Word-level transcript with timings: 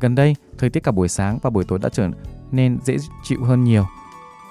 Gần 0.00 0.14
đây, 0.14 0.36
thời 0.58 0.70
tiết 0.70 0.82
cả 0.82 0.92
buổi 0.92 1.08
sáng 1.08 1.38
và 1.42 1.50
buổi 1.50 1.64
tối 1.64 1.78
đã 1.78 1.88
trở 1.88 2.08
nên 2.50 2.78
dễ 2.84 2.96
chịu 3.24 3.44
hơn 3.44 3.64
nhiều. 3.64 3.86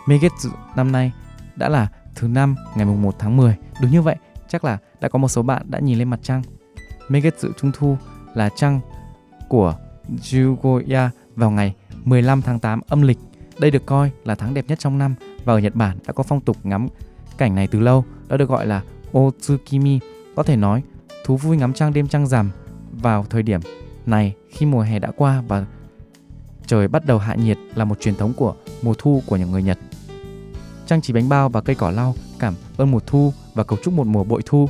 Megetsu 0.08 0.50
năm 0.76 0.92
nay 0.92 1.12
đã 1.56 1.70
là 1.70 1.88
thứ 2.16 2.28
năm 2.28 2.56
ngày 2.76 2.86
mùng 2.86 3.02
1 3.02 3.16
tháng 3.20 3.38
10. 3.38 3.56
Đúng 3.82 3.92
như 3.92 4.02
vậy, 4.02 4.16
chắc 4.50 4.64
là 4.64 4.78
đã 5.02 5.10
có 5.10 5.20
một 5.20 5.28
số 5.28 5.42
bạn 5.42 5.66
đã 5.70 5.80
nhìn 5.80 5.98
lên 5.98 6.10
mặt 6.10 6.20
trăng. 6.24 6.42
Megetsu 7.10 7.50
Trung 7.62 7.72
thu 7.74 7.98
là 8.34 8.50
trăng 8.56 8.80
của 9.50 9.76
Jugoya 10.22 11.10
vào 11.36 11.52
ngày 11.52 11.76
15 12.04 12.42
tháng 12.42 12.60
8 12.60 12.82
âm 12.88 13.02
lịch. 13.02 13.18
Đây 13.60 13.72
được 13.72 13.86
coi 13.86 14.12
là 14.24 14.36
tháng 14.36 14.54
đẹp 14.54 14.66
nhất 14.68 14.80
trong 14.80 14.98
năm 14.98 15.16
và 15.44 15.54
ở 15.54 15.60
Nhật 15.60 15.76
Bản 15.76 15.98
đã 16.08 16.14
có 16.14 16.24
phong 16.24 16.42
tục 16.42 16.58
ngắm 16.64 16.88
cảnh 17.38 17.56
này 17.56 17.68
từ 17.68 17.80
lâu, 17.80 18.06
đó 18.28 18.38
được 18.38 18.50
gọi 18.50 18.66
là 18.66 18.82
Otsukimi. 19.18 20.00
Có 20.36 20.44
thể 20.44 20.56
nói, 20.56 20.84
thú 21.26 21.38
vui 21.38 21.58
ngắm 21.58 21.74
trăng 21.74 21.94
đêm 21.94 22.08
trăng 22.08 22.28
rằm 22.28 22.52
vào 22.92 23.26
thời 23.30 23.44
điểm 23.44 23.62
này 24.08 24.36
khi 24.50 24.66
mùa 24.66 24.82
hè 24.82 25.00
đã 25.00 25.12
qua 25.16 25.44
và 25.48 25.66
trời 26.68 26.88
bắt 26.88 27.06
đầu 27.06 27.18
hạ 27.18 27.36
nhiệt 27.36 27.58
là 27.76 27.86
một 27.86 28.00
truyền 28.00 28.16
thống 28.16 28.34
của 28.34 28.56
mùa 28.82 28.94
thu 28.98 29.22
của 29.26 29.36
những 29.38 29.52
người 29.52 29.64
Nhật. 29.64 29.78
Trang 30.86 31.02
trí 31.02 31.14
bánh 31.14 31.30
bao 31.30 31.50
và 31.50 31.62
cây 31.62 31.76
cỏ 31.76 31.92
lau 31.92 32.16
cảm 32.40 32.54
ơn 32.78 32.92
mùa 32.92 33.00
thu 33.06 33.34
và 33.54 33.64
cầu 33.64 33.80
chúc 33.84 33.94
một 33.94 34.08
mùa 34.08 34.24
bội 34.24 34.42
thu. 34.46 34.70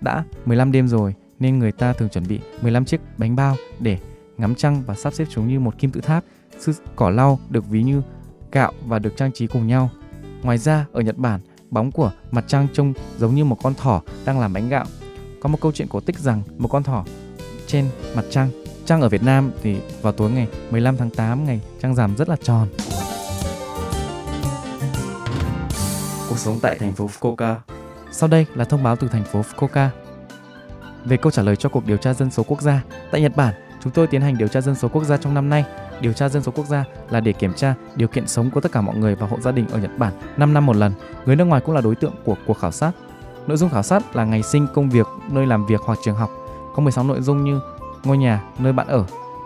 Đã 0.00 0.24
15 0.46 0.72
đêm 0.72 0.88
rồi 0.88 1.14
nên 1.38 1.58
người 1.58 1.72
ta 1.72 1.92
thường 1.92 2.08
chuẩn 2.08 2.28
bị 2.28 2.40
15 2.62 2.84
chiếc 2.84 3.00
bánh 3.18 3.36
bao 3.36 3.56
để 3.80 3.98
ngắm 4.36 4.54
trăng 4.54 4.82
và 4.86 4.94
sắp 4.94 5.12
xếp 5.12 5.24
chúng 5.30 5.48
như 5.48 5.60
một 5.60 5.78
kim 5.78 5.90
tự 5.90 6.00
tháp. 6.00 6.24
Sư 6.58 6.72
cỏ 6.96 7.10
lau 7.10 7.38
được 7.50 7.66
ví 7.68 7.82
như 7.82 8.02
gạo 8.52 8.72
và 8.86 8.98
được 8.98 9.16
trang 9.16 9.32
trí 9.32 9.46
cùng 9.46 9.66
nhau. 9.66 9.90
Ngoài 10.42 10.58
ra, 10.58 10.86
ở 10.92 11.00
Nhật 11.00 11.16
Bản, 11.16 11.40
bóng 11.70 11.92
của 11.92 12.12
mặt 12.30 12.44
trăng 12.48 12.66
trông 12.72 12.92
giống 13.18 13.34
như 13.34 13.44
một 13.44 13.58
con 13.62 13.74
thỏ 13.74 14.02
đang 14.24 14.40
làm 14.40 14.52
bánh 14.52 14.68
gạo. 14.68 14.84
Có 15.40 15.48
một 15.48 15.58
câu 15.60 15.72
chuyện 15.72 15.88
cổ 15.88 16.00
tích 16.00 16.18
rằng 16.18 16.42
một 16.58 16.68
con 16.68 16.82
thỏ 16.82 17.04
trên 17.66 17.84
mặt 18.16 18.24
trăng. 18.30 18.50
Trăng 18.88 19.00
ở 19.00 19.08
Việt 19.08 19.22
Nam 19.22 19.50
thì 19.62 19.76
vào 20.02 20.12
tối 20.12 20.30
ngày 20.30 20.48
15 20.70 20.96
tháng 20.96 21.10
8 21.10 21.44
ngày 21.44 21.60
trăng 21.80 21.94
rằm 21.94 22.16
rất 22.16 22.28
là 22.28 22.36
tròn. 22.42 22.68
Cuộc 26.28 26.38
sống 26.38 26.58
tại 26.62 26.76
thành 26.78 26.92
phố 26.92 27.06
Fukuoka. 27.06 27.54
Sau 28.12 28.28
đây 28.28 28.46
là 28.54 28.64
thông 28.64 28.82
báo 28.82 28.96
từ 28.96 29.08
thành 29.08 29.24
phố 29.24 29.42
Fukuoka. 29.42 29.88
Về 31.04 31.16
câu 31.16 31.32
trả 31.32 31.42
lời 31.42 31.56
cho 31.56 31.68
cuộc 31.68 31.86
điều 31.86 31.96
tra 31.96 32.14
dân 32.14 32.30
số 32.30 32.42
quốc 32.42 32.60
gia, 32.60 32.82
tại 33.10 33.20
Nhật 33.20 33.36
Bản, 33.36 33.54
chúng 33.82 33.92
tôi 33.92 34.06
tiến 34.06 34.20
hành 34.20 34.38
điều 34.38 34.48
tra 34.48 34.60
dân 34.60 34.74
số 34.74 34.88
quốc 34.88 35.04
gia 35.04 35.16
trong 35.16 35.34
năm 35.34 35.48
nay. 35.48 35.64
Điều 36.00 36.12
tra 36.12 36.28
dân 36.28 36.42
số 36.42 36.52
quốc 36.52 36.66
gia 36.66 36.84
là 37.10 37.20
để 37.20 37.32
kiểm 37.32 37.54
tra 37.54 37.74
điều 37.96 38.08
kiện 38.08 38.26
sống 38.26 38.50
của 38.50 38.60
tất 38.60 38.72
cả 38.72 38.80
mọi 38.80 38.96
người 38.96 39.14
và 39.14 39.26
hộ 39.26 39.40
gia 39.40 39.52
đình 39.52 39.68
ở 39.68 39.78
Nhật 39.78 39.98
Bản 39.98 40.12
5 40.36 40.54
năm 40.54 40.66
một 40.66 40.76
lần. 40.76 40.92
Người 41.26 41.36
nước 41.36 41.44
ngoài 41.44 41.62
cũng 41.64 41.74
là 41.74 41.80
đối 41.80 41.94
tượng 41.94 42.14
của 42.24 42.36
cuộc 42.46 42.58
khảo 42.58 42.72
sát. 42.72 42.92
Nội 43.46 43.56
dung 43.56 43.70
khảo 43.70 43.82
sát 43.82 44.16
là 44.16 44.24
ngày 44.24 44.42
sinh, 44.42 44.66
công 44.74 44.90
việc, 44.90 45.06
nơi 45.30 45.46
làm 45.46 45.66
việc 45.66 45.80
hoặc 45.84 45.98
trường 46.04 46.16
học. 46.16 46.30
Có 46.74 46.82
16 46.82 47.04
nội 47.04 47.20
dung 47.20 47.44
như 47.44 47.60
ngôi 48.08 48.18
nhà, 48.18 48.42
nơi 48.58 48.72
bạn 48.72 48.86
ở. 48.86 49.04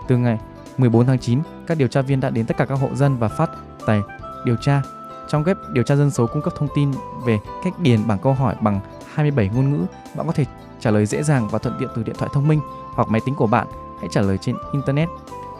Từ 0.09 0.17
ngày 0.17 0.39
14 0.79 1.07
tháng 1.07 1.19
9, 1.19 1.41
các 1.67 1.79
điều 1.79 1.89
tra 1.89 2.03
viên 2.03 2.21
đã 2.21 2.31
đến 2.31 2.47
tất 2.47 2.57
cả 2.57 2.65
các 2.65 2.75
hộ 2.75 2.89
dân 2.95 3.17
và 3.17 3.29
phát 3.29 3.51
tài 3.87 4.01
điều 4.45 4.57
tra. 4.57 4.83
Trong 5.29 5.45
web 5.45 5.55
điều 5.73 5.85
tra 5.85 5.97
dân 5.97 6.11
số 6.11 6.27
cung 6.27 6.43
cấp 6.43 6.53
thông 6.59 6.69
tin 6.75 6.91
về 7.25 7.39
cách 7.65 7.73
điền 7.79 8.07
bảng 8.07 8.19
câu 8.19 8.33
hỏi 8.33 8.55
bằng 8.61 8.81
27 9.15 9.49
ngôn 9.49 9.71
ngữ. 9.71 9.87
Bạn 10.15 10.27
có 10.27 10.33
thể 10.33 10.45
trả 10.81 10.91
lời 10.91 11.07
dễ 11.07 11.23
dàng 11.23 11.49
và 11.49 11.59
thuận 11.59 11.77
tiện 11.79 11.89
từ 11.95 12.03
điện 12.03 12.15
thoại 12.19 12.31
thông 12.35 12.49
minh 12.49 12.61
hoặc 12.95 13.09
máy 13.09 13.21
tính 13.27 13.35
của 13.35 13.47
bạn. 13.47 13.67
Hãy 14.01 14.09
trả 14.11 14.21
lời 14.21 14.39
trên 14.39 14.57
Internet. 14.73 15.09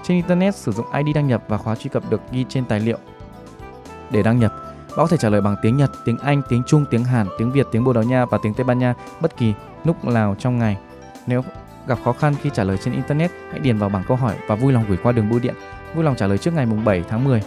Trên 0.03 0.17
Internet, 0.17 0.57
sử 0.57 0.73
dụng 0.73 0.87
ID 0.93 1.15
đăng 1.15 1.27
nhập 1.27 1.45
và 1.49 1.59
khóa 1.59 1.75
truy 1.75 1.91
cập 1.93 2.11
được 2.11 2.21
ghi 2.33 2.45
trên 2.49 2.65
tài 2.65 2.81
liệu. 2.81 2.99
Để 4.11 4.23
đăng 4.23 4.39
nhập, 4.39 4.53
bạn 4.89 4.97
có 4.97 5.07
thể 5.07 5.17
trả 5.17 5.29
lời 5.29 5.41
bằng 5.41 5.57
tiếng 5.63 5.77
Nhật, 5.77 5.91
tiếng 6.05 6.19
Anh, 6.19 6.43
tiếng 6.49 6.63
Trung, 6.67 6.85
tiếng 6.91 7.05
Hàn, 7.05 7.27
tiếng 7.39 7.53
Việt, 7.53 7.67
tiếng 7.73 7.85
Bồ 7.85 7.93
Đào 7.93 8.05
Nha 8.05 8.25
và 8.25 8.39
tiếng 8.43 8.55
Tây 8.55 8.65
Ban 8.65 8.79
Nha 8.79 8.95
bất 9.21 9.37
kỳ 9.37 9.55
lúc 9.85 10.05
nào 10.05 10.37
trong 10.39 10.59
ngày. 10.59 10.77
Nếu 11.27 11.43
gặp 11.87 11.99
khó 12.05 12.13
khăn 12.13 12.35
khi 12.43 12.51
trả 12.55 12.65
lời 12.65 12.79
trên 12.79 12.95
Internet, 12.95 13.31
hãy 13.51 13.59
điền 13.61 13.79
vào 13.79 13.89
bảng 13.89 14.05
câu 14.09 14.17
hỏi 14.17 14.35
và 14.47 14.55
vui 14.55 14.73
lòng 14.73 14.85
gửi 14.89 14.99
qua 15.03 15.13
đường 15.13 15.31
bưu 15.31 15.39
điện. 15.39 15.55
Vui 15.95 16.05
lòng 16.05 16.17
trả 16.17 16.27
lời 16.27 16.39
trước 16.39 16.55
ngày 16.55 16.67
mùng 16.67 16.85
7 16.85 17.05
tháng 17.09 17.25
10. 17.25 17.43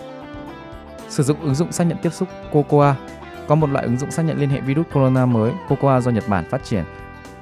Sử 1.09 1.23
dụng 1.23 1.41
ứng 1.41 1.55
dụng 1.55 1.71
xác 1.71 1.83
nhận 1.83 1.97
tiếp 2.01 2.13
xúc 2.13 2.29
Cocoa. 2.51 2.95
Có 3.47 3.55
một 3.55 3.69
loại 3.69 3.85
ứng 3.85 3.97
dụng 3.97 4.11
xác 4.11 4.23
nhận 4.23 4.39
liên 4.39 4.49
hệ 4.49 4.61
virus 4.61 4.85
corona 4.93 5.25
mới 5.25 5.51
Cocoa 5.69 5.99
do 5.99 6.11
Nhật 6.11 6.23
Bản 6.27 6.49
phát 6.49 6.63
triển. 6.63 6.83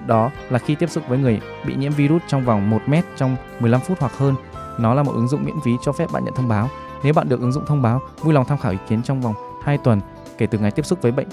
Đó 0.08 0.32
là 0.50 0.60
khi 0.60 0.76
tiếp 0.76 0.90
xúc 0.90 1.04
với 1.08 1.18
người 1.18 1.42
bị 1.66 1.76
nhiễm 1.76 1.92
virus 1.92 2.22
trong 2.28 2.46
vòng 2.46 2.70
1 2.70 2.82
mét 2.88 3.06
trong 3.16 3.36
15 3.60 3.82
phút 3.82 4.00
hoặc 4.00 4.18
hơn. 4.18 4.36
Nó 4.78 4.94
là 4.94 5.04
một 5.04 5.12
ứng 5.12 5.28
dụng 5.28 5.46
miễn 5.46 5.56
phí 5.66 5.72
cho 5.82 5.92
phép 5.92 6.12
bạn 6.14 6.26
nhận 6.26 6.34
thông 6.34 6.48
báo. 6.48 6.70
Nếu 7.04 7.14
bạn 7.14 7.30
được 7.30 7.40
ứng 7.40 7.52
dụng 7.52 7.66
thông 7.66 7.82
báo, 7.82 8.02
vui 8.20 8.34
lòng 8.34 8.46
tham 8.46 8.58
khảo 8.58 8.72
ý 8.72 8.78
kiến 8.90 9.04
trong 9.04 9.22
vòng 9.22 9.34
2 9.64 9.78
tuần 9.78 10.02
kể 10.38 10.46
từ 10.46 10.60
ngày 10.60 10.72
tiếp 10.72 10.86
xúc 10.86 11.02
với 11.02 11.12
bệnh 11.12 11.28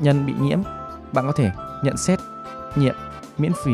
nhân 0.00 0.26
bị 0.26 0.34
nhiễm. 0.40 0.58
Bạn 1.12 1.26
có 1.26 1.32
thể 1.32 1.50
nhận 1.84 1.96
xét 1.96 2.18
nghiệm 2.76 2.94
miễn 3.38 3.52
phí 3.64 3.72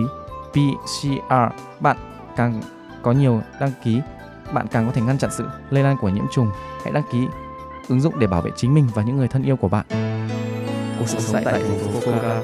PCR. 0.55 1.35
Bạn 1.81 1.97
càng 2.37 2.61
có 3.03 3.13
nhiều 3.13 3.41
đăng 3.61 3.71
ký, 3.85 4.01
bạn 4.53 4.67
càng 4.71 4.87
có 4.87 4.93
thể 4.93 5.03
ngăn 5.03 5.19
chặn 5.19 5.31
sự 5.33 5.49
lây 5.71 5.83
lan 5.83 5.97
của 6.01 6.09
nhiễm 6.09 6.25
trùng. 6.33 6.51
Hãy 6.85 6.93
đăng 6.93 7.03
ký 7.13 7.27
ứng 7.89 8.01
dụng 8.01 8.19
để 8.19 8.27
bảo 8.27 8.43
vệ 8.43 8.51
chính 8.57 8.75
mình 8.75 8.89
và 8.95 9.03
những 9.03 9.17
người 9.17 9.29
thân 9.29 9.43
yêu 9.43 9.57
của 9.57 9.69
bạn. 9.69 9.87
Cuộc 10.99 11.07
sống 11.07 11.43
tại 11.45 11.45
thành 11.45 11.79
phố 11.79 12.01
Fukuoka. 12.01 12.43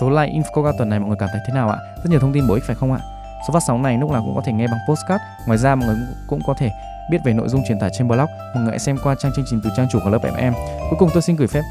Số 0.00 0.10
like 0.10 0.32
Infoca 0.32 0.72
tuần 0.78 0.88
này 0.88 0.98
mọi 0.98 1.08
người 1.08 1.16
cảm 1.20 1.28
thấy 1.32 1.40
thế 1.48 1.54
nào 1.54 1.68
ạ? 1.68 1.78
Rất 1.96 2.10
nhiều 2.10 2.20
thông 2.20 2.32
tin 2.32 2.48
bổ 2.48 2.54
ích 2.54 2.64
phải 2.66 2.76
không 2.76 2.92
ạ? 2.92 3.00
Số 3.48 3.52
phát 3.52 3.62
sóng 3.66 3.82
này 3.82 3.98
lúc 3.98 4.10
nào 4.10 4.22
cũng 4.26 4.34
có 4.34 4.42
thể 4.44 4.52
nghe 4.52 4.66
bằng 4.66 4.80
postcard. 4.88 5.22
Ngoài 5.46 5.58
ra 5.58 5.74
mọi 5.74 5.86
người 5.88 5.96
cũng 6.28 6.40
có 6.46 6.54
thể 6.58 6.70
biết 7.10 7.18
về 7.24 7.32
nội 7.32 7.48
dung 7.48 7.62
truyền 7.68 7.78
tải 7.80 7.90
trên 7.98 8.08
blog. 8.08 8.26
Mọi 8.54 8.62
người 8.62 8.70
hãy 8.70 8.78
xem 8.78 8.96
qua 9.02 9.14
trang 9.18 9.32
chương 9.36 9.44
trình 9.50 9.60
từ 9.64 9.70
trang 9.76 9.86
chủ 9.92 9.98
của 10.04 10.10
lớp 10.10 10.18
FM. 10.22 10.52
Cuối 10.90 10.98
cùng 10.98 11.08
tôi 11.12 11.22
xin 11.22 11.36
gửi 11.36 11.48
phép 11.48 11.62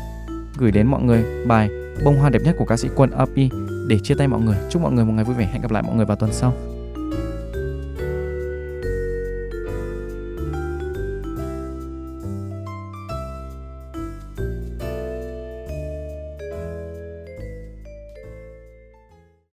gửi 0.58 0.72
đến 0.72 0.88
mọi 0.88 1.02
người 1.02 1.46
bài 1.48 1.70
Bông 2.04 2.18
hoa 2.18 2.30
đẹp 2.30 2.42
nhất 2.44 2.56
của 2.58 2.66
ca 2.66 2.78
sĩ 2.78 2.90
Quân 2.96 3.12
Api 3.12 3.50
để 3.88 4.00
chia 4.00 4.16
tay 4.16 4.28
mọi 4.28 4.42
người. 4.42 4.58
Chúc 4.70 4.82
mọi 4.82 4.92
người 4.92 5.06
một 5.06 5.14
ngày 5.14 5.26
vui 5.26 5.36
vẻ. 5.36 5.50
Hẹn 5.54 5.62
gặp 5.62 5.72
lại 5.72 5.84
mọi 5.84 5.96
người 5.96 6.06
vào 6.06 6.18
tuần 6.18 6.34
sau. 6.34 6.54